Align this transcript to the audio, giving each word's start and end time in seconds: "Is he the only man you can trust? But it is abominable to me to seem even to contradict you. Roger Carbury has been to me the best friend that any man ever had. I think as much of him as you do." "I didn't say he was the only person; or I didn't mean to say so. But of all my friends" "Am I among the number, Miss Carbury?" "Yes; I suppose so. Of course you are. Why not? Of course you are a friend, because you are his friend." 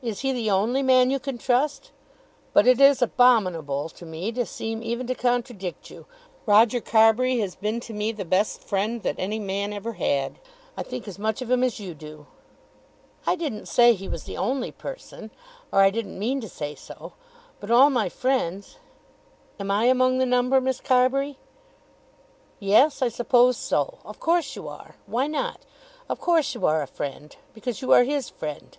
"Is 0.00 0.20
he 0.20 0.32
the 0.32 0.48
only 0.48 0.80
man 0.80 1.10
you 1.10 1.18
can 1.18 1.36
trust? 1.36 1.90
But 2.52 2.68
it 2.68 2.80
is 2.80 3.02
abominable 3.02 3.88
to 3.88 4.06
me 4.06 4.30
to 4.30 4.46
seem 4.46 4.80
even 4.80 5.08
to 5.08 5.14
contradict 5.16 5.90
you. 5.90 6.06
Roger 6.46 6.80
Carbury 6.80 7.38
has 7.40 7.56
been 7.56 7.80
to 7.80 7.92
me 7.92 8.12
the 8.12 8.24
best 8.24 8.62
friend 8.62 9.02
that 9.02 9.16
any 9.18 9.40
man 9.40 9.72
ever 9.72 9.94
had. 9.94 10.38
I 10.76 10.84
think 10.84 11.08
as 11.08 11.18
much 11.18 11.42
of 11.42 11.50
him 11.50 11.64
as 11.64 11.80
you 11.80 11.94
do." 11.94 12.26
"I 13.26 13.34
didn't 13.34 13.66
say 13.66 13.92
he 13.94 14.06
was 14.08 14.22
the 14.22 14.36
only 14.36 14.70
person; 14.70 15.32
or 15.72 15.80
I 15.80 15.90
didn't 15.90 16.16
mean 16.16 16.40
to 16.42 16.48
say 16.48 16.76
so. 16.76 17.14
But 17.58 17.72
of 17.72 17.76
all 17.76 17.90
my 17.90 18.08
friends" 18.08 18.76
"Am 19.58 19.68
I 19.68 19.86
among 19.86 20.18
the 20.18 20.26
number, 20.26 20.60
Miss 20.60 20.78
Carbury?" 20.80 21.38
"Yes; 22.60 23.02
I 23.02 23.08
suppose 23.08 23.56
so. 23.56 23.98
Of 24.04 24.20
course 24.20 24.54
you 24.54 24.68
are. 24.68 24.94
Why 25.06 25.26
not? 25.26 25.62
Of 26.08 26.20
course 26.20 26.54
you 26.54 26.66
are 26.66 26.82
a 26.82 26.86
friend, 26.86 27.34
because 27.52 27.82
you 27.82 27.90
are 27.90 28.04
his 28.04 28.28
friend." 28.30 28.78